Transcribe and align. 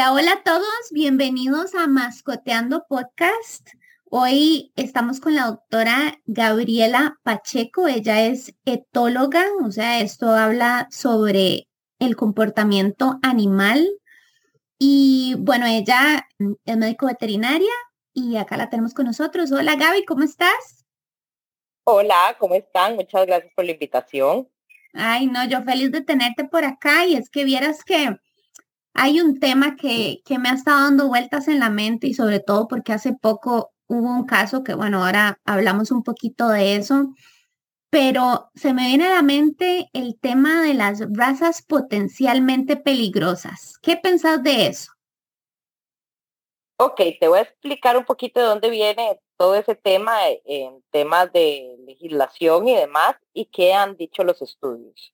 Hola, 0.00 0.12
hola 0.14 0.32
a 0.32 0.42
todos, 0.42 0.90
bienvenidos 0.92 1.74
a 1.74 1.86
Mascoteando 1.86 2.86
Podcast. 2.88 3.68
Hoy 4.08 4.72
estamos 4.74 5.20
con 5.20 5.34
la 5.34 5.44
doctora 5.44 6.18
Gabriela 6.24 7.18
Pacheco, 7.22 7.86
ella 7.86 8.22
es 8.22 8.54
etóloga, 8.64 9.44
o 9.62 9.70
sea, 9.70 10.00
esto 10.00 10.30
habla 10.30 10.88
sobre 10.90 11.68
el 11.98 12.16
comportamiento 12.16 13.18
animal 13.22 13.86
y 14.78 15.34
bueno, 15.38 15.66
ella 15.66 16.26
es 16.64 16.76
médico 16.78 17.04
veterinaria 17.04 17.74
y 18.14 18.38
acá 18.38 18.56
la 18.56 18.70
tenemos 18.70 18.94
con 18.94 19.04
nosotros. 19.04 19.52
Hola 19.52 19.76
Gaby, 19.76 20.06
¿cómo 20.06 20.22
estás? 20.22 20.86
Hola, 21.84 22.36
¿cómo 22.38 22.54
están? 22.54 22.96
Muchas 22.96 23.26
gracias 23.26 23.52
por 23.54 23.66
la 23.66 23.72
invitación. 23.72 24.48
Ay, 24.94 25.26
no, 25.26 25.44
yo 25.44 25.62
feliz 25.62 25.92
de 25.92 26.00
tenerte 26.00 26.44
por 26.44 26.64
acá 26.64 27.04
y 27.04 27.16
es 27.16 27.28
que 27.28 27.44
vieras 27.44 27.84
que 27.84 28.18
hay 28.94 29.20
un 29.20 29.38
tema 29.38 29.76
que, 29.76 30.22
que 30.24 30.38
me 30.38 30.48
ha 30.48 30.54
estado 30.54 30.82
dando 30.82 31.08
vueltas 31.08 31.48
en 31.48 31.58
la 31.58 31.70
mente 31.70 32.06
y 32.06 32.14
sobre 32.14 32.40
todo 32.40 32.68
porque 32.68 32.92
hace 32.92 33.12
poco 33.12 33.72
hubo 33.86 34.08
un 34.08 34.24
caso 34.24 34.62
que, 34.62 34.74
bueno, 34.74 35.04
ahora 35.04 35.40
hablamos 35.44 35.90
un 35.90 36.02
poquito 36.02 36.48
de 36.48 36.76
eso, 36.76 37.12
pero 37.90 38.50
se 38.54 38.72
me 38.72 38.86
viene 38.86 39.06
a 39.06 39.14
la 39.16 39.22
mente 39.22 39.90
el 39.92 40.18
tema 40.20 40.62
de 40.62 40.74
las 40.74 41.02
razas 41.12 41.62
potencialmente 41.62 42.76
peligrosas. 42.76 43.78
¿Qué 43.82 43.96
pensás 43.96 44.42
de 44.42 44.68
eso? 44.68 44.92
Ok, 46.78 47.00
te 47.18 47.28
voy 47.28 47.40
a 47.40 47.42
explicar 47.42 47.96
un 47.96 48.04
poquito 48.04 48.40
de 48.40 48.46
dónde 48.46 48.70
viene 48.70 49.20
todo 49.36 49.54
ese 49.54 49.74
tema 49.74 50.16
en 50.44 50.82
temas 50.90 51.32
de 51.32 51.76
legislación 51.84 52.68
y 52.68 52.76
demás 52.76 53.16
y 53.34 53.46
qué 53.46 53.74
han 53.74 53.96
dicho 53.96 54.22
los 54.22 54.40
estudios. 54.40 55.12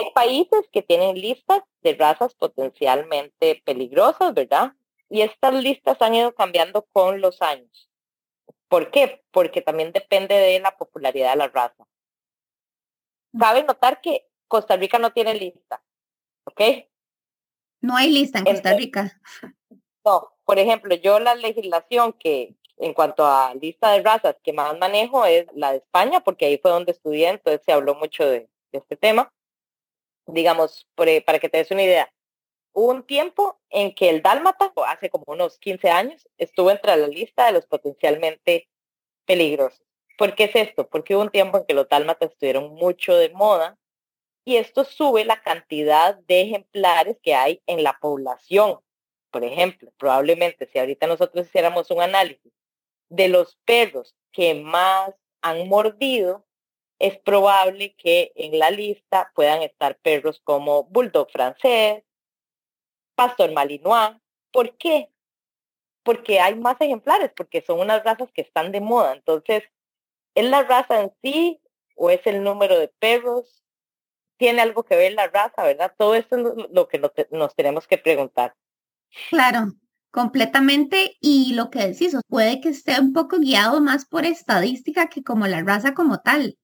Hay 0.00 0.12
países 0.12 0.66
que 0.72 0.80
tienen 0.80 1.20
listas 1.20 1.62
de 1.82 1.94
razas 1.94 2.34
potencialmente 2.34 3.62
peligrosas, 3.66 4.32
¿verdad? 4.32 4.72
Y 5.10 5.20
estas 5.20 5.52
listas 5.54 6.00
han 6.00 6.14
ido 6.14 6.34
cambiando 6.34 6.86
con 6.92 7.20
los 7.20 7.42
años. 7.42 7.90
¿Por 8.68 8.90
qué? 8.90 9.22
Porque 9.30 9.60
también 9.60 9.92
depende 9.92 10.34
de 10.36 10.58
la 10.60 10.74
popularidad 10.76 11.32
de 11.32 11.36
la 11.36 11.48
raza. 11.48 11.86
Cabe 13.38 13.62
notar 13.62 14.00
que 14.00 14.26
Costa 14.48 14.76
Rica 14.76 14.98
no 14.98 15.12
tiene 15.12 15.34
lista, 15.34 15.82
¿ok? 16.44 16.60
No 17.82 17.96
hay 17.96 18.10
lista 18.10 18.38
en 18.38 18.44
Costa 18.46 18.74
Rica. 18.74 19.20
No, 20.02 20.32
por 20.44 20.58
ejemplo, 20.58 20.94
yo 20.94 21.20
la 21.20 21.34
legislación 21.34 22.14
que 22.14 22.54
en 22.78 22.94
cuanto 22.94 23.26
a 23.26 23.54
lista 23.54 23.90
de 23.92 24.02
razas 24.02 24.36
que 24.42 24.54
más 24.54 24.78
manejo 24.78 25.26
es 25.26 25.46
la 25.54 25.72
de 25.72 25.78
España, 25.78 26.20
porque 26.20 26.46
ahí 26.46 26.56
fue 26.56 26.70
donde 26.70 26.92
estudié, 26.92 27.28
entonces 27.28 27.60
se 27.66 27.72
habló 27.72 27.94
mucho 27.94 28.24
de 28.24 28.48
este 28.72 28.96
tema 28.96 29.30
digamos, 30.26 30.88
para 30.94 31.38
que 31.38 31.48
te 31.48 31.58
des 31.58 31.70
una 31.70 31.82
idea, 31.82 32.12
hubo 32.72 32.90
un 32.90 33.02
tiempo 33.04 33.60
en 33.70 33.94
que 33.94 34.10
el 34.10 34.22
dálmata, 34.22 34.72
hace 34.86 35.10
como 35.10 35.24
unos 35.26 35.58
15 35.58 35.90
años, 35.90 36.28
estuvo 36.38 36.70
entre 36.70 36.96
la 36.96 37.08
lista 37.08 37.46
de 37.46 37.52
los 37.52 37.66
potencialmente 37.66 38.68
peligrosos. 39.24 39.82
¿Por 40.16 40.34
qué 40.34 40.44
es 40.44 40.56
esto? 40.56 40.88
Porque 40.88 41.14
hubo 41.14 41.22
un 41.22 41.30
tiempo 41.30 41.58
en 41.58 41.64
que 41.64 41.74
los 41.74 41.88
dálmatas 41.88 42.30
estuvieron 42.32 42.74
mucho 42.74 43.16
de 43.16 43.30
moda 43.30 43.78
y 44.44 44.56
esto 44.56 44.84
sube 44.84 45.24
la 45.24 45.40
cantidad 45.42 46.16
de 46.16 46.42
ejemplares 46.42 47.16
que 47.22 47.34
hay 47.34 47.62
en 47.66 47.82
la 47.82 47.98
población. 48.00 48.80
Por 49.30 49.44
ejemplo, 49.44 49.92
probablemente 49.96 50.66
si 50.66 50.78
ahorita 50.78 51.06
nosotros 51.06 51.46
hiciéramos 51.46 51.90
un 51.90 52.02
análisis 52.02 52.52
de 53.08 53.28
los 53.28 53.56
perros 53.64 54.14
que 54.32 54.54
más 54.54 55.14
han 55.40 55.68
mordido, 55.68 56.44
es 57.00 57.18
probable 57.18 57.96
que 57.96 58.30
en 58.36 58.58
la 58.58 58.70
lista 58.70 59.32
puedan 59.34 59.62
estar 59.62 59.96
perros 59.98 60.40
como 60.44 60.84
Bulldog 60.84 61.30
francés, 61.32 62.04
Pastor 63.14 63.52
Malinois. 63.52 64.16
¿Por 64.52 64.76
qué? 64.76 65.10
Porque 66.02 66.40
hay 66.40 66.54
más 66.54 66.76
ejemplares, 66.80 67.32
porque 67.34 67.62
son 67.62 67.80
unas 67.80 68.04
razas 68.04 68.30
que 68.32 68.42
están 68.42 68.70
de 68.70 68.80
moda. 68.80 69.14
Entonces, 69.14 69.64
¿es 70.34 70.44
la 70.44 70.62
raza 70.62 71.00
en 71.00 71.12
sí 71.22 71.60
o 71.96 72.10
es 72.10 72.20
el 72.26 72.42
número 72.42 72.78
de 72.78 72.88
perros? 72.88 73.64
¿Tiene 74.36 74.60
algo 74.60 74.84
que 74.84 74.96
ver 74.96 75.14
la 75.14 75.28
raza, 75.28 75.62
verdad? 75.62 75.94
Todo 75.96 76.14
eso 76.14 76.36
es 76.36 76.70
lo 76.70 76.88
que 76.88 77.00
nos 77.30 77.54
tenemos 77.54 77.86
que 77.86 77.98
preguntar. 77.98 78.54
Claro, 79.30 79.72
completamente. 80.10 81.16
Y 81.20 81.54
lo 81.54 81.70
que 81.70 81.88
decís, 81.88 82.14
puede 82.28 82.60
que 82.60 82.68
esté 82.68 83.00
un 83.00 83.14
poco 83.14 83.38
guiado 83.38 83.80
más 83.80 84.04
por 84.04 84.26
estadística 84.26 85.08
que 85.08 85.22
como 85.22 85.46
la 85.46 85.62
raza 85.62 85.94
como 85.94 86.20
tal. 86.20 86.58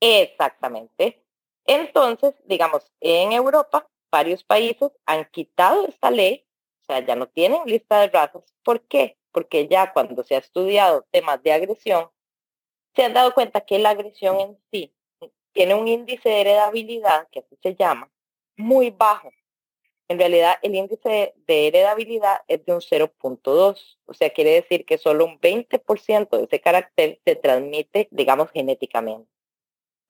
Exactamente. 0.00 1.22
Entonces, 1.66 2.34
digamos, 2.44 2.90
en 3.00 3.32
Europa, 3.32 3.88
varios 4.10 4.42
países 4.44 4.90
han 5.06 5.26
quitado 5.26 5.86
esta 5.86 6.10
ley, 6.10 6.46
o 6.82 6.84
sea, 6.86 7.04
ya 7.04 7.14
no 7.16 7.28
tienen 7.28 7.64
lista 7.66 8.00
de 8.00 8.08
razas. 8.08 8.42
¿Por 8.64 8.80
qué? 8.88 9.18
Porque 9.32 9.68
ya 9.68 9.92
cuando 9.92 10.24
se 10.24 10.34
ha 10.34 10.38
estudiado 10.38 11.06
temas 11.10 11.42
de 11.42 11.52
agresión, 11.52 12.10
se 12.94 13.04
han 13.04 13.14
dado 13.14 13.34
cuenta 13.34 13.60
que 13.60 13.78
la 13.78 13.90
agresión 13.90 14.40
en 14.40 14.58
sí 14.72 14.94
tiene 15.52 15.74
un 15.74 15.88
índice 15.88 16.28
de 16.28 16.40
heredabilidad, 16.42 17.28
que 17.30 17.40
así 17.40 17.56
se 17.62 17.74
llama, 17.74 18.10
muy 18.56 18.90
bajo. 18.90 19.30
En 20.08 20.18
realidad, 20.18 20.56
el 20.62 20.74
índice 20.74 21.34
de 21.46 21.68
heredabilidad 21.68 22.42
es 22.48 22.64
de 22.66 22.72
un 22.74 22.80
0.2, 22.80 23.98
o 24.06 24.14
sea, 24.14 24.30
quiere 24.30 24.50
decir 24.52 24.84
que 24.84 24.98
solo 24.98 25.24
un 25.24 25.40
20% 25.40 26.36
de 26.36 26.44
ese 26.44 26.60
carácter 26.60 27.20
se 27.24 27.36
transmite, 27.36 28.08
digamos, 28.10 28.50
genéticamente. 28.50 29.30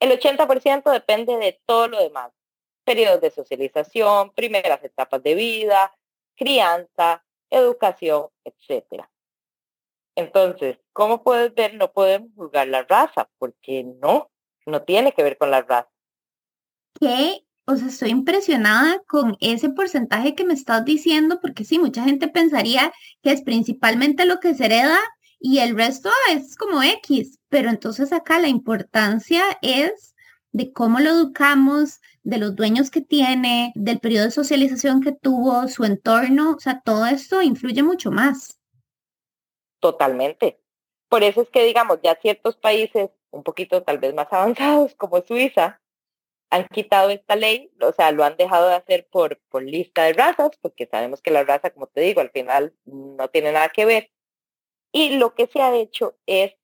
El 0.00 0.11
80% 0.19 0.91
depende 0.91 1.37
de 1.37 1.61
todo 1.66 1.88
lo 1.88 2.03
demás. 2.03 2.33
Periodos 2.84 3.21
de 3.21 3.31
socialización, 3.31 4.33
primeras 4.33 4.83
etapas 4.83 5.22
de 5.22 5.34
vida, 5.34 5.94
crianza, 6.34 7.22
educación, 7.50 8.28
etc. 8.44 9.05
Entonces, 10.16 10.78
como 10.93 11.22
puedes 11.22 11.55
ver, 11.55 11.75
no 11.75 11.93
podemos 11.93 12.31
juzgar 12.34 12.69
la 12.69 12.83
raza, 12.83 13.28
porque 13.38 13.84
no, 13.84 14.31
no 14.66 14.83
tiene 14.83 15.12
que 15.12 15.22
ver 15.22 15.37
con 15.37 15.50
la 15.50 15.62
raza. 15.62 15.91
¿Qué? 16.99 17.44
O 17.67 17.77
sea, 17.77 17.88
estoy 17.88 18.11
impresionada 18.11 19.03
con 19.06 19.37
ese 19.41 19.71
porcentaje 19.71 20.34
que 20.34 20.44
me 20.44 20.55
estás 20.55 20.84
diciendo, 20.84 21.41
porque 21.41 21.65
sí, 21.65 21.78
mucha 21.78 22.03
gente 22.03 22.27
pensaría 22.27 22.93
que 23.22 23.32
es 23.32 23.43
principalmente 23.43 24.25
lo 24.25 24.41
que 24.41 24.55
se 24.55 24.65
hereda 24.65 24.99
y 25.40 25.58
el 25.60 25.74
resto 25.74 26.10
es 26.30 26.54
como 26.54 26.82
X, 26.82 27.38
pero 27.48 27.70
entonces 27.70 28.12
acá 28.12 28.38
la 28.38 28.48
importancia 28.48 29.42
es 29.62 30.14
de 30.52 30.72
cómo 30.72 31.00
lo 31.00 31.10
educamos, 31.10 32.00
de 32.22 32.38
los 32.38 32.54
dueños 32.54 32.90
que 32.90 33.00
tiene, 33.00 33.72
del 33.74 34.00
periodo 34.00 34.26
de 34.26 34.30
socialización 34.32 35.00
que 35.00 35.12
tuvo, 35.12 35.66
su 35.68 35.84
entorno, 35.84 36.56
o 36.56 36.60
sea, 36.60 36.82
todo 36.84 37.06
esto 37.06 37.40
influye 37.40 37.82
mucho 37.82 38.10
más. 38.10 38.60
Totalmente. 39.80 40.60
Por 41.08 41.22
eso 41.22 41.42
es 41.42 41.48
que, 41.48 41.64
digamos, 41.64 41.98
ya 42.02 42.18
ciertos 42.20 42.56
países 42.56 43.10
un 43.30 43.42
poquito 43.42 43.82
tal 43.82 43.98
vez 43.98 44.14
más 44.14 44.28
avanzados 44.32 44.94
como 44.96 45.22
Suiza 45.22 45.80
han 46.50 46.66
quitado 46.66 47.10
esta 47.10 47.36
ley, 47.36 47.72
o 47.80 47.92
sea, 47.92 48.10
lo 48.10 48.24
han 48.24 48.36
dejado 48.36 48.68
de 48.68 48.74
hacer 48.74 49.08
por, 49.10 49.40
por 49.48 49.62
lista 49.62 50.02
de 50.02 50.12
razas, 50.12 50.50
porque 50.60 50.86
sabemos 50.86 51.22
que 51.22 51.30
la 51.30 51.44
raza, 51.44 51.70
como 51.70 51.86
te 51.86 52.00
digo, 52.00 52.20
al 52.20 52.30
final 52.30 52.74
no 52.84 53.28
tiene 53.28 53.52
nada 53.52 53.68
que 53.68 53.84
ver, 53.84 54.10
y 54.92 55.16
lo 55.16 55.34
que 55.34 55.46
se 55.46 55.60
ha 55.60 55.74
hecho 55.74 56.16
es 56.26 56.54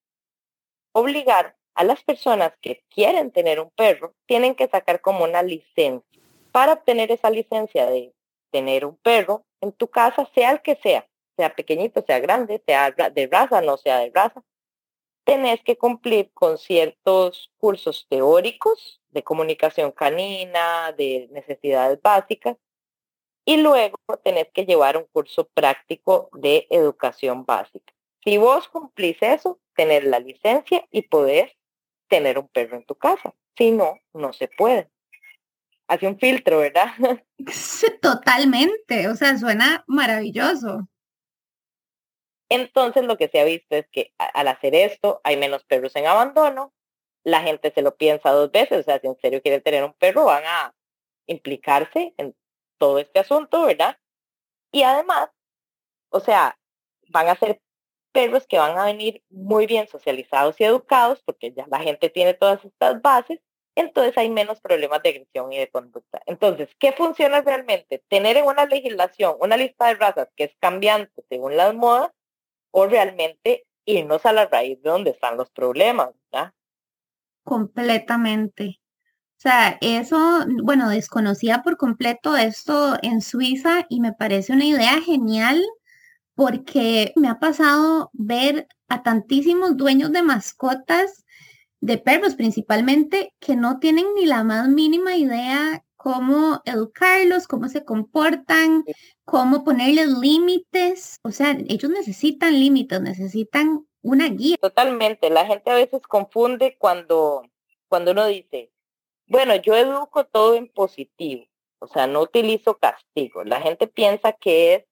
obligar 0.93 1.55
a 1.75 1.83
las 1.83 2.03
personas 2.03 2.53
que 2.61 2.83
quieren 2.89 3.31
tener 3.31 3.59
un 3.59 3.69
perro, 3.71 4.15
tienen 4.25 4.55
que 4.55 4.67
sacar 4.67 4.99
como 5.01 5.23
una 5.23 5.43
licencia. 5.43 6.21
Para 6.51 6.73
obtener 6.73 7.11
esa 7.11 7.29
licencia 7.29 7.85
de 7.85 8.13
tener 8.51 8.83
un 8.83 8.97
perro 8.97 9.45
en 9.61 9.71
tu 9.71 9.87
casa, 9.87 10.27
sea 10.33 10.51
el 10.51 10.61
que 10.61 10.75
sea, 10.77 11.07
sea 11.35 11.55
pequeñito, 11.55 12.03
sea 12.05 12.19
grande, 12.19 12.61
sea 12.65 12.91
de 12.91 13.27
raza, 13.27 13.61
no 13.61 13.77
sea 13.77 13.99
de 13.99 14.11
raza, 14.13 14.43
tenés 15.23 15.61
que 15.61 15.77
cumplir 15.77 16.31
con 16.33 16.57
ciertos 16.57 17.51
cursos 17.57 18.07
teóricos 18.09 19.01
de 19.09 19.23
comunicación 19.23 19.91
canina, 19.91 20.93
de 20.93 21.27
necesidades 21.31 22.01
básicas, 22.01 22.57
y 23.45 23.57
luego 23.57 23.97
tenés 24.23 24.47
que 24.51 24.65
llevar 24.65 24.97
un 24.97 25.05
curso 25.11 25.47
práctico 25.53 26.29
de 26.33 26.65
educación 26.69 27.45
básica. 27.45 27.93
Si 28.27 28.37
vos 28.37 28.67
cumplís 28.67 29.15
eso, 29.21 29.61
tener 29.73 30.03
la 30.03 30.19
licencia 30.19 30.85
y 30.91 31.03
poder 31.03 31.55
tener 32.09 32.37
un 32.37 32.49
perro 32.49 32.75
en 32.75 32.85
tu 32.85 32.95
casa. 32.95 33.33
Si 33.57 33.71
no, 33.71 34.01
no 34.11 34.33
se 34.33 34.49
puede. 34.49 34.89
Hace 35.87 36.07
un 36.07 36.19
filtro, 36.19 36.57
¿verdad? 36.57 36.87
Totalmente, 38.01 39.07
o 39.07 39.15
sea, 39.15 39.37
suena 39.37 39.85
maravilloso. 39.87 40.89
Entonces 42.49 43.05
lo 43.05 43.15
que 43.15 43.29
se 43.29 43.39
ha 43.39 43.45
visto 43.45 43.77
es 43.77 43.87
que 43.87 44.13
al 44.17 44.49
hacer 44.49 44.75
esto 44.75 45.21
hay 45.23 45.37
menos 45.37 45.63
perros 45.63 45.95
en 45.95 46.07
abandono, 46.07 46.73
la 47.23 47.43
gente 47.43 47.71
se 47.71 47.81
lo 47.81 47.95
piensa 47.95 48.31
dos 48.31 48.51
veces, 48.51 48.79
o 48.81 48.83
sea, 48.83 48.99
si 48.99 49.07
en 49.07 49.17
serio 49.21 49.41
quieren 49.41 49.63
tener 49.63 49.85
un 49.85 49.93
perro, 49.93 50.25
van 50.25 50.43
a 50.45 50.75
implicarse 51.27 52.13
en 52.17 52.35
todo 52.77 52.99
este 52.99 53.19
asunto, 53.19 53.61
¿verdad? 53.67 53.97
Y 54.73 54.83
además, 54.83 55.29
o 56.09 56.19
sea, 56.19 56.59
van 57.07 57.29
a 57.29 57.35
ser 57.37 57.61
perros 58.17 58.47
que 58.47 58.57
van 58.57 58.75
a 58.79 58.85
venir 58.85 59.21
muy 59.29 59.67
bien 59.67 59.87
socializados 59.87 60.59
y 60.59 60.63
educados, 60.63 61.21
porque 61.23 61.53
ya 61.53 61.67
la 61.69 61.81
gente 61.81 62.09
tiene 62.09 62.33
todas 62.33 62.65
estas 62.65 62.99
bases, 62.99 63.39
entonces 63.75 64.17
hay 64.17 64.27
menos 64.31 64.59
problemas 64.59 65.03
de 65.03 65.09
agresión 65.09 65.53
y 65.53 65.59
de 65.59 65.69
conducta. 65.69 66.19
Entonces, 66.25 66.67
¿qué 66.79 66.93
funciona 66.93 67.41
realmente? 67.41 68.01
Tener 68.07 68.37
en 68.37 68.45
una 68.45 68.65
legislación 68.65 69.35
una 69.39 69.55
lista 69.55 69.85
de 69.85 69.93
razas 69.93 70.29
que 70.35 70.45
es 70.45 70.55
cambiante 70.59 71.23
según 71.29 71.57
las 71.57 71.75
modas 71.75 72.11
o 72.71 72.87
realmente 72.87 73.67
irnos 73.85 74.25
a 74.25 74.33
la 74.33 74.47
raíz 74.47 74.81
de 74.81 74.89
donde 74.89 75.11
están 75.11 75.37
los 75.37 75.51
problemas, 75.51 76.09
¿verdad? 76.31 76.53
Completamente. 77.43 78.79
O 79.37 79.39
sea, 79.39 79.77
eso, 79.81 80.43
bueno, 80.63 80.89
desconocía 80.89 81.61
por 81.61 81.77
completo 81.77 82.35
esto 82.35 82.97
en 83.03 83.21
Suiza 83.21 83.85
y 83.89 83.99
me 83.99 84.13
parece 84.13 84.53
una 84.53 84.65
idea 84.65 85.01
genial 85.01 85.61
porque 86.37 87.13
me 87.15 87.29
ha 87.29 87.39
pasado 87.39 88.11
ver 88.13 88.67
a 88.89 89.01
tantísimos 89.01 89.75
dueños 89.75 90.11
de 90.11 90.21
mascotas, 90.21 91.25
de 91.81 91.97
perros 91.97 92.35
principalmente, 92.35 93.33
que 93.39 93.55
no 93.55 93.79
tienen 93.79 94.05
ni 94.15 94.27
la 94.27 94.43
más 94.43 94.69
mínima 94.69 95.15
idea 95.15 95.83
cómo 95.95 96.61
educarlos, 96.65 97.47
cómo 97.47 97.69
se 97.69 97.83
comportan, 97.83 98.85
cómo 99.25 99.63
ponerles 99.63 100.09
límites. 100.09 101.19
O 101.23 101.31
sea, 101.31 101.57
ellos 101.67 101.89
necesitan 101.89 102.53
límites, 102.53 103.01
necesitan 103.01 103.87
una 104.03 104.29
guía. 104.29 104.57
Totalmente. 104.61 105.31
La 105.31 105.47
gente 105.47 105.71
a 105.71 105.75
veces 105.75 106.03
confunde 106.03 106.77
cuando, 106.77 107.49
cuando 107.87 108.11
uno 108.11 108.27
dice, 108.27 108.71
bueno, 109.25 109.55
yo 109.55 109.75
educo 109.75 110.23
todo 110.25 110.53
en 110.53 110.67
positivo, 110.67 111.47
o 111.79 111.87
sea, 111.87 112.05
no 112.05 112.21
utilizo 112.21 112.77
castigo. 112.77 113.43
La 113.43 113.59
gente 113.59 113.87
piensa 113.87 114.33
que 114.33 114.75
es 114.75 114.86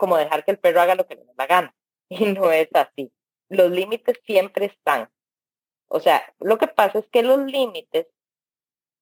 como 0.00 0.16
dejar 0.16 0.44
que 0.44 0.50
el 0.50 0.58
perro 0.58 0.80
haga 0.80 0.94
lo 0.94 1.06
que 1.06 1.14
le 1.14 1.24
da 1.24 1.34
la 1.36 1.46
gana 1.46 1.76
y 2.08 2.24
no 2.24 2.50
es 2.50 2.68
así. 2.74 3.12
Los 3.50 3.70
límites 3.70 4.18
siempre 4.24 4.66
están. 4.66 5.10
O 5.88 6.00
sea, 6.00 6.34
lo 6.38 6.56
que 6.56 6.68
pasa 6.68 7.00
es 7.00 7.08
que 7.08 7.22
los 7.22 7.38
límites 7.40 8.06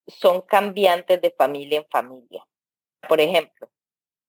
son 0.06 0.40
cambiantes 0.40 1.20
de 1.20 1.30
familia 1.30 1.78
en 1.78 1.86
familia. 1.88 2.46
Por 3.08 3.20
ejemplo, 3.20 3.70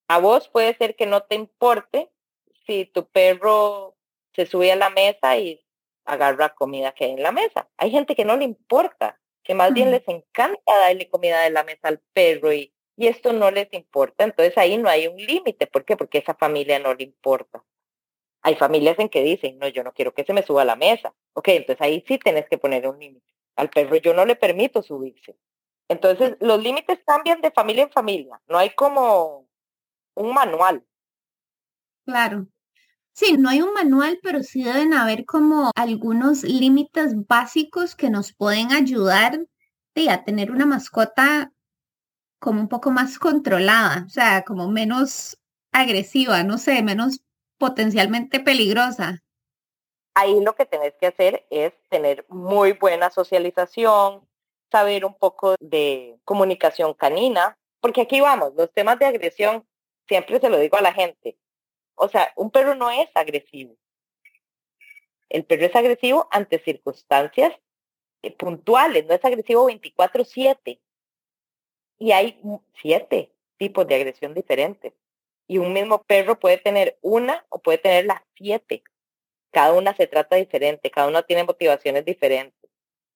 a 0.07 0.19
vos 0.19 0.47
puede 0.49 0.75
ser 0.75 0.95
que 0.95 1.05
no 1.05 1.23
te 1.23 1.35
importe 1.35 2.11
si 2.67 2.85
tu 2.85 3.07
perro 3.09 3.95
se 4.33 4.45
sube 4.45 4.71
a 4.71 4.75
la 4.75 4.89
mesa 4.89 5.37
y 5.37 5.65
agarra 6.05 6.53
comida 6.53 6.91
que 6.91 7.05
hay 7.05 7.11
en 7.11 7.23
la 7.23 7.31
mesa. 7.31 7.69
Hay 7.77 7.91
gente 7.91 8.15
que 8.15 8.25
no 8.25 8.37
le 8.37 8.43
importa 8.43 9.19
que 9.43 9.55
más 9.55 9.73
bien 9.73 9.89
les 9.89 10.07
encanta 10.07 10.77
darle 10.79 11.09
comida 11.09 11.41
de 11.41 11.49
la 11.49 11.63
mesa 11.63 11.87
al 11.87 11.99
perro 12.13 12.53
y, 12.53 12.73
y 12.99 13.07
esto 13.07 13.31
no 13.31 13.49
les 13.49 13.71
importa. 13.71 14.25
Entonces 14.25 14.57
ahí 14.57 14.77
no 14.77 14.89
hay 14.89 15.07
un 15.07 15.15
límite. 15.15 15.67
¿Por 15.67 15.85
qué? 15.85 15.95
Porque 15.95 16.17
esa 16.17 16.33
familia 16.33 16.79
no 16.79 16.93
le 16.93 17.05
importa. 17.05 17.63
Hay 18.41 18.55
familias 18.55 18.99
en 18.99 19.07
que 19.07 19.23
dicen, 19.23 19.57
no, 19.57 19.69
yo 19.69 19.85
no 19.85 19.93
quiero 19.93 20.13
que 20.13 20.25
se 20.25 20.33
me 20.33 20.43
suba 20.43 20.63
a 20.63 20.65
la 20.65 20.75
mesa. 20.75 21.13
Ok, 21.31 21.47
entonces 21.47 21.81
ahí 21.81 22.03
sí 22.05 22.17
tenés 22.17 22.49
que 22.49 22.57
poner 22.57 22.85
un 22.89 22.99
límite. 22.99 23.25
Al 23.55 23.69
perro 23.69 23.95
yo 23.95 24.13
no 24.13 24.25
le 24.25 24.35
permito 24.35 24.83
subirse. 24.83 25.37
Entonces 25.87 26.35
los 26.41 26.61
límites 26.61 26.99
cambian 27.05 27.39
de 27.39 27.51
familia 27.51 27.83
en 27.83 27.91
familia. 27.91 28.41
No 28.49 28.57
hay 28.57 28.71
como 28.71 29.47
un 30.15 30.33
manual. 30.33 30.85
Claro. 32.05 32.47
Sí, 33.13 33.37
no 33.37 33.47
hay 33.47 33.61
un 33.61 33.71
manual, 33.71 34.19
pero 34.21 34.43
sí 34.43 34.61
deben 34.61 34.93
haber 34.93 35.25
como 35.25 35.71
algunos 35.75 36.43
límites 36.43 37.13
básicos 37.27 37.95
que 37.95 38.09
nos 38.09 38.33
pueden 38.33 38.73
ayudar 38.73 39.39
a 40.09 40.23
tener 40.23 40.51
una 40.51 40.65
mascota 40.65 41.51
como 42.39 42.61
un 42.61 42.67
poco 42.67 42.91
más 42.91 43.19
controlada, 43.19 44.05
o 44.05 44.09
sea, 44.09 44.43
como 44.43 44.69
menos 44.69 45.37
agresiva, 45.71 46.43
no 46.43 46.57
sé, 46.57 46.81
menos 46.81 47.21
potencialmente 47.57 48.39
peligrosa. 48.39 49.21
Ahí 50.15 50.41
lo 50.41 50.55
que 50.55 50.65
tenés 50.65 50.93
que 50.99 51.07
hacer 51.07 51.45
es 51.49 51.73
tener 51.89 52.25
muy 52.29 52.73
buena 52.73 53.09
socialización, 53.09 54.27
saber 54.71 55.05
un 55.05 55.13
poco 55.13 55.55
de 55.59 56.17
comunicación 56.25 56.93
canina, 56.93 57.57
porque 57.81 58.01
aquí 58.01 58.19
vamos, 58.19 58.53
los 58.55 58.71
temas 58.73 58.99
de 58.99 59.05
agresión, 59.05 59.65
siempre 60.07 60.39
se 60.39 60.49
lo 60.49 60.57
digo 60.57 60.77
a 60.77 60.81
la 60.81 60.93
gente, 60.93 61.37
o 61.95 62.07
sea, 62.07 62.31
un 62.35 62.49
perro 62.49 62.75
no 62.75 62.89
es 62.89 63.09
agresivo. 63.13 63.75
El 65.27 65.45
perro 65.45 65.65
es 65.65 65.75
agresivo 65.75 66.27
ante 66.31 66.59
circunstancias 66.59 67.53
eh, 68.21 68.31
puntuales, 68.31 69.05
no 69.05 69.13
es 69.13 69.23
agresivo 69.23 69.69
24/7. 69.69 70.79
Y 71.99 72.11
hay 72.11 72.39
siete 72.81 73.31
tipos 73.57 73.87
de 73.87 73.95
agresión 73.95 74.33
diferentes. 74.33 74.93
Y 75.47 75.57
un 75.57 75.73
mismo 75.73 76.03
perro 76.03 76.39
puede 76.39 76.57
tener 76.57 76.97
una 77.01 77.45
o 77.49 77.59
puede 77.59 77.77
tener 77.77 78.05
las 78.05 78.21
siete. 78.35 78.83
Cada 79.51 79.73
una 79.73 79.95
se 79.95 80.07
trata 80.07 80.35
diferente, 80.35 80.91
cada 80.91 81.07
una 81.07 81.23
tiene 81.23 81.43
motivaciones 81.43 82.05
diferentes. 82.05 82.69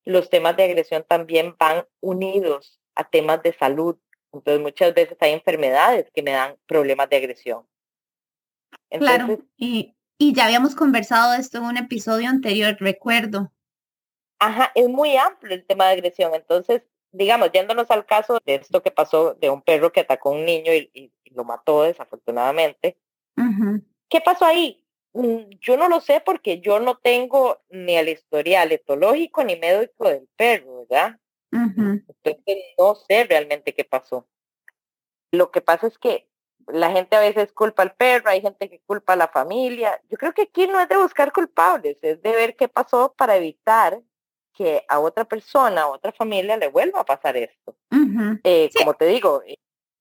Los 0.03 0.29
temas 0.29 0.57
de 0.57 0.63
agresión 0.63 1.05
también 1.07 1.55
van 1.57 1.85
unidos 2.01 2.79
a 2.95 3.09
temas 3.09 3.41
de 3.41 3.53
salud. 3.53 3.97
Entonces 4.33 4.61
muchas 4.61 4.93
veces 4.93 5.17
hay 5.21 5.31
enfermedades 5.31 6.11
que 6.13 6.23
me 6.23 6.31
dan 6.31 6.57
problemas 6.67 7.09
de 7.09 7.17
agresión 7.17 7.65
claro, 8.99 9.39
y, 9.57 9.95
y 10.17 10.33
ya 10.33 10.45
habíamos 10.45 10.75
conversado 10.75 11.33
de 11.33 11.39
esto 11.39 11.57
en 11.59 11.65
un 11.65 11.77
episodio 11.77 12.29
anterior, 12.29 12.75
recuerdo. 12.79 13.51
Ajá, 14.39 14.71
es 14.75 14.89
muy 14.89 15.15
amplio 15.17 15.53
el 15.53 15.65
tema 15.65 15.85
de 15.87 15.93
agresión. 15.93 16.33
Entonces, 16.35 16.83
digamos, 17.13 17.51
yéndonos 17.51 17.89
al 17.91 18.05
caso 18.05 18.39
de 18.45 18.55
esto 18.55 18.83
que 18.83 18.91
pasó 18.91 19.35
de 19.35 19.49
un 19.49 19.61
perro 19.61 19.91
que 19.91 20.01
atacó 20.01 20.29
a 20.29 20.33
un 20.33 20.45
niño 20.45 20.73
y, 20.73 21.11
lo 21.31 21.43
mató 21.43 21.81
desafortunadamente. 21.81 22.95
¿Qué 24.07 24.21
pasó 24.21 24.45
ahí? 24.45 24.85
Mm, 25.13 25.49
yo 25.59 25.77
no 25.77 25.89
lo 25.89 25.99
sé 25.99 26.21
porque 26.23 26.59
yo 26.59 26.79
no 26.79 26.97
tengo 26.97 27.59
ni 27.69 27.95
el 27.95 28.09
historial 28.09 28.71
etológico 28.71 29.43
ni 29.43 29.55
médico 29.55 30.09
del 30.09 30.29
perro, 30.35 30.85
¿verdad? 30.87 31.17
Entonces 31.51 32.37
no 32.77 32.93
sé 32.93 33.23
realmente 33.23 33.73
qué 33.73 33.83
pasó. 33.83 34.27
Lo 35.31 35.49
que 35.49 35.61
pasa 35.61 35.87
es 35.87 35.97
que 35.97 36.29
la 36.67 36.91
gente 36.91 37.15
a 37.15 37.19
veces 37.19 37.51
culpa 37.51 37.81
al 37.81 37.95
perro, 37.95 38.29
hay 38.29 38.41
gente 38.41 38.69
que 38.69 38.79
culpa 38.81 39.13
a 39.13 39.17
la 39.17 39.27
familia. 39.27 39.99
Yo 40.09 40.17
creo 40.17 40.33
que 40.33 40.43
aquí 40.43 40.67
no 40.67 40.79
es 40.79 40.87
de 40.87 40.97
buscar 40.97 41.31
culpables, 41.31 41.97
es 42.03 42.21
de 42.21 42.31
ver 42.31 42.55
qué 42.55 42.67
pasó 42.67 43.13
para 43.17 43.35
evitar 43.35 43.99
que 44.53 44.83
a 44.87 44.99
otra 44.99 45.25
persona, 45.25 45.83
a 45.83 45.87
otra 45.87 46.11
familia 46.11 46.57
le 46.57 46.67
vuelva 46.67 47.01
a 47.01 47.05
pasar 47.05 47.35
esto. 47.37 47.75
Eh, 48.43 48.69
como 48.77 48.93
te 48.93 49.05
digo, 49.05 49.41
eh, 49.45 49.57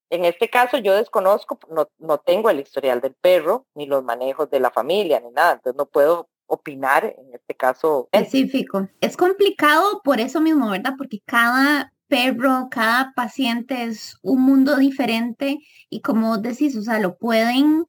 en 0.09 0.25
este 0.25 0.49
caso 0.49 0.77
yo 0.77 0.95
desconozco, 0.95 1.59
no, 1.69 1.89
no 1.97 2.17
tengo 2.19 2.49
el 2.49 2.59
historial 2.59 3.01
del 3.01 3.15
perro, 3.15 3.65
ni 3.75 3.85
los 3.85 4.03
manejos 4.03 4.49
de 4.49 4.59
la 4.59 4.71
familia, 4.71 5.19
ni 5.19 5.31
nada, 5.31 5.53
entonces 5.53 5.77
no 5.77 5.87
puedo 5.87 6.29
opinar 6.45 7.15
en 7.17 7.33
este 7.33 7.55
caso. 7.55 8.09
Específico. 8.11 8.87
Es 9.01 9.17
complicado 9.17 10.01
por 10.03 10.19
eso 10.19 10.39
mismo, 10.39 10.69
¿verdad? 10.69 10.93
Porque 10.97 11.19
cada 11.25 11.93
perro, 12.07 12.67
cada 12.69 13.11
paciente 13.15 13.83
es 13.83 14.17
un 14.21 14.43
mundo 14.43 14.77
diferente 14.77 15.57
y 15.89 16.01
como 16.01 16.37
decís, 16.37 16.75
o 16.77 16.81
sea, 16.81 16.99
lo 16.99 17.17
pueden 17.17 17.85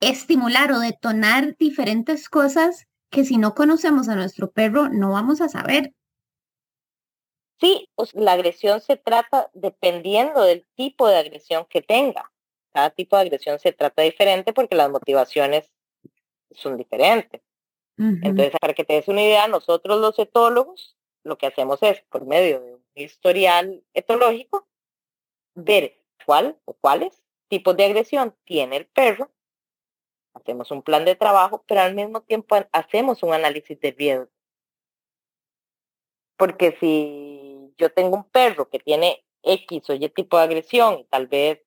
estimular 0.00 0.72
o 0.72 0.80
detonar 0.80 1.56
diferentes 1.56 2.28
cosas 2.28 2.86
que 3.16 3.24
si 3.24 3.38
no 3.38 3.54
conocemos 3.54 4.10
a 4.10 4.14
nuestro 4.14 4.50
perro 4.50 4.90
no 4.90 5.12
vamos 5.12 5.40
a 5.40 5.48
saber. 5.48 5.94
Sí, 7.58 7.88
pues 7.94 8.14
la 8.14 8.32
agresión 8.32 8.82
se 8.82 8.98
trata 8.98 9.50
dependiendo 9.54 10.42
del 10.42 10.66
tipo 10.74 11.08
de 11.08 11.16
agresión 11.16 11.64
que 11.64 11.80
tenga. 11.80 12.30
Cada 12.74 12.90
tipo 12.90 13.16
de 13.16 13.22
agresión 13.22 13.58
se 13.58 13.72
trata 13.72 14.02
diferente 14.02 14.52
porque 14.52 14.76
las 14.76 14.90
motivaciones 14.90 15.72
son 16.50 16.76
diferentes. 16.76 17.40
Entonces, 17.96 18.52
para 18.60 18.74
que 18.74 18.84
te 18.84 18.92
des 18.92 19.08
una 19.08 19.22
idea, 19.22 19.48
nosotros 19.48 19.98
los 19.98 20.18
etólogos 20.18 20.98
lo 21.24 21.38
que 21.38 21.46
hacemos 21.46 21.82
es, 21.82 22.02
por 22.10 22.26
medio 22.26 22.60
de 22.94 23.02
historial 23.02 23.82
etológico, 23.94 24.68
ver 25.54 26.02
cuál 26.26 26.58
o 26.66 26.74
cuáles 26.74 27.22
tipos 27.48 27.74
de 27.78 27.86
agresión 27.86 28.36
tiene 28.44 28.76
el 28.76 28.86
perro, 28.86 29.30
hacemos 30.36 30.70
un 30.70 30.82
plan 30.82 31.04
de 31.04 31.16
trabajo, 31.16 31.64
pero 31.66 31.80
al 31.80 31.94
mismo 31.94 32.20
tiempo 32.22 32.56
hacemos 32.72 33.22
un 33.22 33.32
análisis 33.32 33.78
de 33.80 33.92
riesgo. 33.92 34.28
Porque 36.36 36.76
si 36.78 37.72
yo 37.78 37.90
tengo 37.92 38.16
un 38.16 38.24
perro 38.24 38.68
que 38.68 38.78
tiene 38.78 39.24
X 39.42 39.90
o 39.90 39.94
Y 39.94 40.08
tipo 40.10 40.36
de 40.36 40.44
agresión 40.44 40.98
y 41.00 41.04
tal 41.04 41.26
vez 41.26 41.60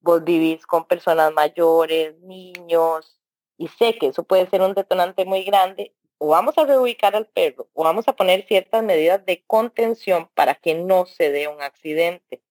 vos 0.00 0.24
vivís 0.24 0.66
con 0.66 0.86
personas 0.86 1.32
mayores, 1.32 2.18
niños, 2.20 3.20
y 3.56 3.68
sé 3.68 3.96
que 3.98 4.08
eso 4.08 4.24
puede 4.24 4.48
ser 4.48 4.62
un 4.62 4.74
detonante 4.74 5.24
muy 5.24 5.44
grande, 5.44 5.94
o 6.18 6.28
vamos 6.28 6.56
a 6.58 6.64
reubicar 6.64 7.16
al 7.16 7.26
perro 7.26 7.68
o 7.74 7.84
vamos 7.84 8.08
a 8.08 8.16
poner 8.16 8.46
ciertas 8.46 8.82
medidas 8.82 9.24
de 9.26 9.42
contención 9.46 10.28
para 10.34 10.54
que 10.54 10.74
no 10.74 11.06
se 11.06 11.30
dé 11.30 11.48
un 11.48 11.60
accidente. 11.60 12.42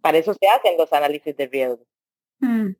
Para 0.00 0.18
eso 0.18 0.32
se 0.34 0.48
hacen 0.48 0.78
los 0.78 0.92
análisis 0.92 1.36
de 1.36 1.46
riesgo. 1.46 1.84
Mm. 2.38 2.70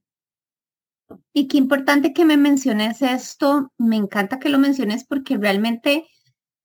Y 1.33 1.49
qué 1.49 1.59
importante 1.59 2.13
que 2.13 2.25
me 2.25 2.37
menciones 2.37 3.03
esto. 3.03 3.73
Me 3.79 3.97
encanta 3.97 4.39
que 4.39 4.49
lo 4.49 4.59
menciones 4.59 5.05
porque 5.05 5.37
realmente 5.37 6.07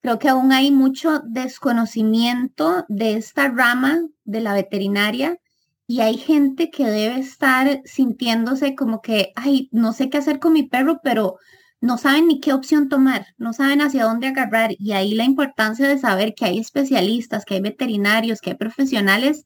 creo 0.01 0.19
que 0.19 0.29
aún 0.29 0.51
hay 0.51 0.71
mucho 0.71 1.21
desconocimiento 1.25 2.85
de 2.87 3.15
esta 3.15 3.49
rama 3.49 4.01
de 4.23 4.41
la 4.41 4.53
veterinaria 4.53 5.39
y 5.87 6.01
hay 6.01 6.17
gente 6.17 6.71
que 6.71 6.85
debe 6.85 7.19
estar 7.19 7.81
sintiéndose 7.85 8.75
como 8.75 9.01
que, 9.01 9.31
ay, 9.35 9.69
no 9.71 9.93
sé 9.93 10.09
qué 10.09 10.17
hacer 10.17 10.39
con 10.39 10.53
mi 10.53 10.63
perro, 10.63 10.99
pero 11.03 11.37
no 11.81 11.97
saben 11.97 12.27
ni 12.27 12.39
qué 12.39 12.53
opción 12.53 12.89
tomar, 12.89 13.27
no 13.37 13.53
saben 13.53 13.81
hacia 13.81 14.05
dónde 14.05 14.27
agarrar 14.27 14.75
y 14.77 14.93
ahí 14.93 15.13
la 15.13 15.23
importancia 15.23 15.87
de 15.87 15.99
saber 15.99 16.33
que 16.33 16.45
hay 16.45 16.59
especialistas, 16.59 17.45
que 17.45 17.55
hay 17.55 17.61
veterinarios, 17.61 18.41
que 18.41 18.51
hay 18.51 18.55
profesionales 18.57 19.45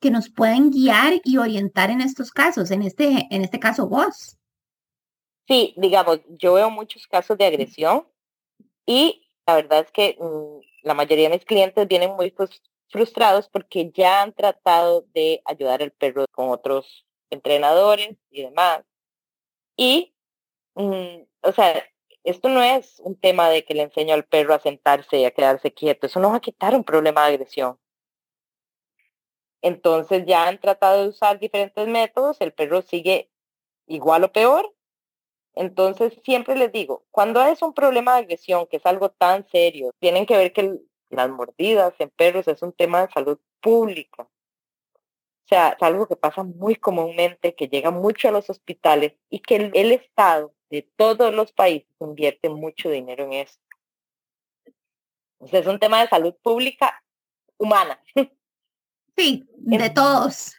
que 0.00 0.10
nos 0.10 0.30
pueden 0.30 0.70
guiar 0.70 1.14
y 1.24 1.38
orientar 1.38 1.90
en 1.90 2.00
estos 2.00 2.30
casos, 2.30 2.70
en 2.70 2.82
este, 2.82 3.26
en 3.30 3.42
este 3.42 3.58
caso 3.58 3.88
vos. 3.88 4.38
Sí, 5.48 5.74
digamos, 5.76 6.20
yo 6.28 6.54
veo 6.54 6.70
muchos 6.70 7.06
casos 7.06 7.38
de 7.38 7.46
agresión 7.46 8.06
y 8.84 9.28
la 9.46 9.56
verdad 9.56 9.80
es 9.80 9.92
que 9.92 10.16
mm, 10.18 10.86
la 10.86 10.94
mayoría 10.94 11.28
de 11.28 11.36
mis 11.36 11.44
clientes 11.44 11.88
vienen 11.88 12.14
muy 12.16 12.34
frustrados 12.88 13.48
porque 13.48 13.90
ya 13.94 14.22
han 14.22 14.32
tratado 14.32 15.06
de 15.14 15.42
ayudar 15.44 15.82
al 15.82 15.92
perro 15.92 16.26
con 16.32 16.50
otros 16.50 17.06
entrenadores 17.30 18.16
y 18.30 18.42
demás. 18.42 18.84
Y, 19.76 20.14
mm, 20.74 21.22
o 21.42 21.52
sea, 21.52 21.84
esto 22.24 22.48
no 22.48 22.62
es 22.62 23.00
un 23.00 23.16
tema 23.18 23.48
de 23.48 23.64
que 23.64 23.74
le 23.74 23.82
enseño 23.82 24.14
al 24.14 24.24
perro 24.24 24.54
a 24.54 24.58
sentarse 24.60 25.18
y 25.18 25.24
a 25.24 25.30
quedarse 25.30 25.72
quieto. 25.72 26.06
Eso 26.06 26.20
no 26.20 26.30
va 26.30 26.36
a 26.36 26.40
quitar 26.40 26.74
un 26.74 26.84
problema 26.84 27.22
de 27.22 27.34
agresión. 27.34 27.78
Entonces 29.62 30.24
ya 30.26 30.46
han 30.46 30.60
tratado 30.60 31.02
de 31.02 31.08
usar 31.08 31.38
diferentes 31.38 31.88
métodos, 31.88 32.40
el 32.40 32.52
perro 32.52 32.82
sigue 32.82 33.30
igual 33.86 34.24
o 34.24 34.32
peor. 34.32 34.72
Entonces 35.54 36.12
siempre 36.24 36.56
les 36.56 36.70
digo, 36.72 37.04
cuando 37.10 37.42
es 37.44 37.62
un 37.62 37.72
problema 37.72 38.14
de 38.14 38.20
agresión, 38.20 38.66
que 38.66 38.76
es 38.76 38.86
algo 38.86 39.10
tan 39.10 39.48
serio, 39.48 39.90
tienen 40.00 40.26
que 40.26 40.36
ver 40.36 40.52
que 40.52 40.78
las 41.08 41.30
mordidas 41.30 41.94
en 41.98 42.10
perros 42.10 42.46
es 42.48 42.62
un 42.62 42.72
tema 42.72 43.06
de 43.06 43.12
salud 43.12 43.38
pública. 43.60 44.28
O 45.46 45.48
sea, 45.48 45.70
es 45.70 45.82
algo 45.82 46.08
que 46.08 46.16
pasa 46.16 46.42
muy 46.42 46.74
comúnmente, 46.74 47.54
que 47.54 47.68
llega 47.68 47.92
mucho 47.92 48.28
a 48.28 48.32
los 48.32 48.50
hospitales 48.50 49.14
y 49.30 49.38
que 49.40 49.56
el, 49.56 49.92
Estado 49.92 50.52
de 50.70 50.82
todos 50.82 51.32
los 51.32 51.52
países 51.52 51.88
invierte 52.00 52.48
mucho 52.48 52.90
dinero 52.90 53.30
en. 53.32 53.46
Entonces 55.38 55.60
es 55.60 55.66
un 55.66 55.78
tema 55.78 56.00
de 56.00 56.08
salud 56.08 56.34
pública 56.42 57.02
humana. 57.58 58.02
Sí, 59.16 59.48
de 59.56 59.90
todos. 59.90 60.54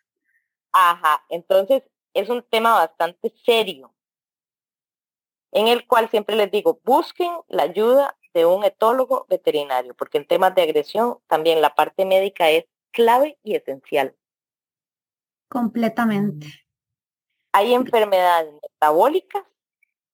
Ajá, 0.71 1.23
entonces 1.29 1.83
es 2.13 2.29
un 2.29 2.43
tema 2.43 2.73
bastante 2.73 3.33
serio, 3.45 3.93
en 5.51 5.67
el 5.67 5.85
cual 5.87 6.09
siempre 6.09 6.35
les 6.35 6.51
digo, 6.51 6.79
busquen 6.83 7.31
la 7.47 7.63
ayuda 7.63 8.17
de 8.33 8.45
un 8.45 8.63
etólogo 8.63 9.25
veterinario, 9.29 9.95
porque 9.95 10.17
en 10.17 10.27
temas 10.27 10.53
de 10.55 10.63
agresión 10.63 11.19
también 11.27 11.61
la 11.61 11.75
parte 11.75 12.05
médica 12.05 12.49
es 12.49 12.65
clave 12.91 13.37
y 13.43 13.55
esencial. 13.55 14.15
Completamente. 15.49 16.47
Hay 17.51 17.73
enfermedades 17.73 18.53
metabólicas 18.61 19.43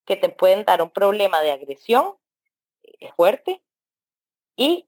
que 0.05 0.15
te 0.15 0.29
pueden 0.29 0.65
dar 0.65 0.81
un 0.81 0.89
problema 0.89 1.41
de 1.41 1.51
agresión 1.51 2.15
eh, 2.83 3.12
fuerte 3.15 3.63
y 4.55 4.88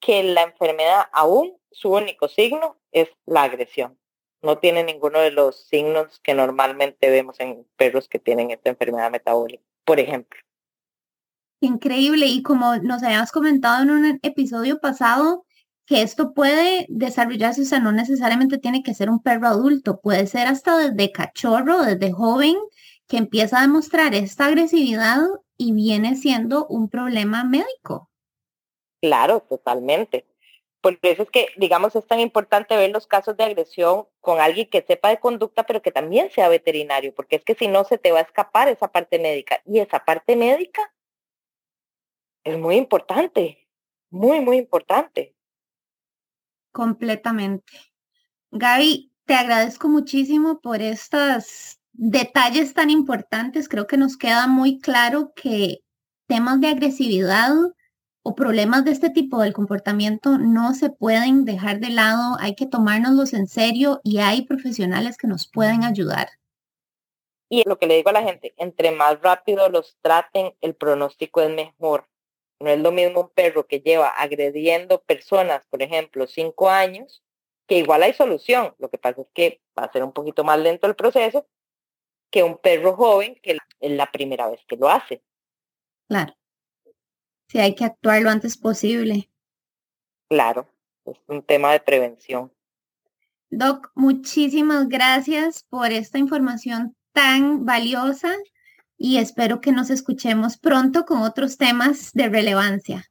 que 0.00 0.22
la 0.22 0.42
enfermedad 0.42 1.06
aún 1.12 1.58
su 1.70 1.90
único 1.92 2.28
signo 2.28 2.81
es 2.92 3.08
la 3.26 3.44
agresión. 3.44 3.98
No 4.42 4.58
tiene 4.58 4.84
ninguno 4.84 5.20
de 5.20 5.30
los 5.30 5.68
signos 5.68 6.20
que 6.20 6.34
normalmente 6.34 7.10
vemos 7.10 7.38
en 7.40 7.66
perros 7.76 8.08
que 8.08 8.18
tienen 8.18 8.50
esta 8.50 8.70
enfermedad 8.70 9.10
metabólica, 9.10 9.62
por 9.84 10.00
ejemplo. 10.00 10.40
Increíble. 11.60 12.26
Y 12.26 12.42
como 12.42 12.76
nos 12.76 13.02
habíamos 13.02 13.30
comentado 13.30 13.82
en 13.82 13.90
un 13.90 14.20
episodio 14.22 14.80
pasado, 14.80 15.44
que 15.86 16.02
esto 16.02 16.34
puede 16.34 16.86
desarrollarse, 16.88 17.62
o 17.62 17.64
sea, 17.64 17.78
no 17.78 17.92
necesariamente 17.92 18.58
tiene 18.58 18.82
que 18.82 18.94
ser 18.94 19.10
un 19.10 19.22
perro 19.22 19.46
adulto, 19.46 20.00
puede 20.00 20.26
ser 20.26 20.48
hasta 20.48 20.76
desde 20.76 21.12
cachorro, 21.12 21.82
desde 21.82 22.12
joven, 22.12 22.56
que 23.06 23.18
empieza 23.18 23.58
a 23.58 23.62
demostrar 23.62 24.14
esta 24.14 24.46
agresividad 24.46 25.20
y 25.56 25.72
viene 25.72 26.16
siendo 26.16 26.66
un 26.66 26.88
problema 26.88 27.44
médico. 27.44 28.10
Claro, 29.00 29.40
totalmente. 29.40 30.26
Por 30.82 30.98
eso 31.02 31.22
es 31.22 31.30
que, 31.30 31.46
digamos, 31.56 31.94
es 31.94 32.04
tan 32.08 32.18
importante 32.18 32.76
ver 32.76 32.90
los 32.90 33.06
casos 33.06 33.36
de 33.36 33.44
agresión 33.44 34.06
con 34.20 34.40
alguien 34.40 34.68
que 34.68 34.82
sepa 34.82 35.10
de 35.10 35.20
conducta, 35.20 35.64
pero 35.64 35.80
que 35.80 35.92
también 35.92 36.28
sea 36.32 36.48
veterinario, 36.48 37.14
porque 37.14 37.36
es 37.36 37.44
que 37.44 37.54
si 37.54 37.68
no 37.68 37.84
se 37.84 37.98
te 37.98 38.10
va 38.10 38.18
a 38.18 38.22
escapar 38.22 38.68
esa 38.68 38.88
parte 38.90 39.20
médica. 39.20 39.62
Y 39.64 39.78
esa 39.78 40.04
parte 40.04 40.34
médica 40.34 40.92
es 42.42 42.58
muy 42.58 42.76
importante, 42.76 43.68
muy, 44.10 44.40
muy 44.40 44.56
importante. 44.58 45.36
Completamente. 46.72 47.72
Gaby, 48.50 49.12
te 49.24 49.34
agradezco 49.34 49.88
muchísimo 49.88 50.60
por 50.60 50.82
estos 50.82 51.78
detalles 51.92 52.74
tan 52.74 52.90
importantes. 52.90 53.68
Creo 53.68 53.86
que 53.86 53.96
nos 53.96 54.16
queda 54.16 54.48
muy 54.48 54.80
claro 54.80 55.32
que 55.36 55.84
temas 56.26 56.60
de 56.60 56.68
agresividad 56.68 57.52
o 58.22 58.34
problemas 58.34 58.84
de 58.84 58.92
este 58.92 59.10
tipo 59.10 59.40
del 59.40 59.52
comportamiento 59.52 60.38
no 60.38 60.74
se 60.74 60.90
pueden 60.90 61.44
dejar 61.44 61.80
de 61.80 61.90
lado, 61.90 62.36
hay 62.38 62.54
que 62.54 62.66
tomárnoslos 62.66 63.32
en 63.32 63.46
serio 63.46 64.00
y 64.04 64.18
hay 64.18 64.42
profesionales 64.42 65.16
que 65.16 65.26
nos 65.26 65.48
pueden 65.48 65.84
ayudar. 65.84 66.28
Y 67.48 67.64
lo 67.68 67.78
que 67.78 67.86
le 67.86 67.96
digo 67.96 68.10
a 68.10 68.14
la 68.14 68.22
gente, 68.22 68.54
entre 68.56 68.92
más 68.92 69.20
rápido 69.20 69.68
los 69.68 69.98
traten, 70.00 70.54
el 70.60 70.74
pronóstico 70.74 71.42
es 71.42 71.50
mejor. 71.50 72.08
No 72.60 72.70
es 72.70 72.78
lo 72.78 72.92
mismo 72.92 73.22
un 73.22 73.28
perro 73.30 73.66
que 73.66 73.80
lleva 73.80 74.08
agrediendo 74.08 75.02
personas, 75.02 75.66
por 75.68 75.82
ejemplo, 75.82 76.26
cinco 76.26 76.70
años, 76.70 77.22
que 77.66 77.78
igual 77.78 78.04
hay 78.04 78.14
solución. 78.14 78.74
Lo 78.78 78.88
que 78.88 78.98
pasa 78.98 79.22
es 79.22 79.26
que 79.34 79.60
va 79.78 79.84
a 79.84 79.92
ser 79.92 80.04
un 80.04 80.12
poquito 80.12 80.44
más 80.44 80.58
lento 80.60 80.86
el 80.86 80.94
proceso 80.94 81.46
que 82.30 82.42
un 82.44 82.56
perro 82.56 82.96
joven 82.96 83.38
que 83.42 83.58
es 83.80 83.90
la 83.90 84.10
primera 84.10 84.48
vez 84.48 84.60
que 84.66 84.76
lo 84.76 84.88
hace. 84.88 85.22
Claro 86.08 86.34
si 87.52 87.58
hay 87.58 87.74
que 87.74 87.84
actuar 87.84 88.22
lo 88.22 88.30
antes 88.30 88.56
posible. 88.56 89.28
Claro, 90.30 90.66
es 91.04 91.18
un 91.26 91.42
tema 91.42 91.70
de 91.72 91.80
prevención. 91.80 92.50
Doc, 93.50 93.90
muchísimas 93.94 94.88
gracias 94.88 95.64
por 95.68 95.92
esta 95.92 96.16
información 96.16 96.96
tan 97.12 97.66
valiosa 97.66 98.34
y 98.96 99.18
espero 99.18 99.60
que 99.60 99.70
nos 99.70 99.90
escuchemos 99.90 100.56
pronto 100.56 101.04
con 101.04 101.20
otros 101.20 101.58
temas 101.58 102.14
de 102.14 102.30
relevancia. 102.30 103.10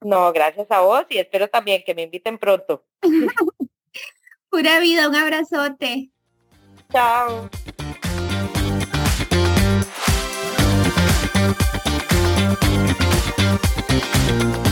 No, 0.00 0.32
gracias 0.32 0.70
a 0.70 0.80
vos 0.80 1.04
y 1.10 1.18
espero 1.18 1.48
también 1.48 1.82
que 1.84 1.94
me 1.94 2.04
inviten 2.04 2.38
pronto. 2.38 2.86
Pura 4.48 4.80
vida, 4.80 5.08
un 5.10 5.16
abrazote. 5.16 6.10
Chao. 6.90 7.50
you 14.32 14.71